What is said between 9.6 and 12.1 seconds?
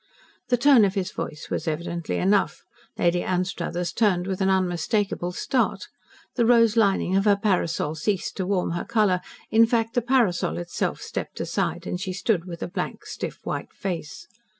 fact, the parasol itself stepped aside, and